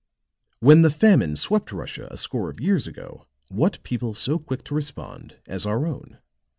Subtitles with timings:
[0.61, 4.73] "When the famine swept Russia a score of years ago, what people so quick to
[4.73, 6.17] respond as our own?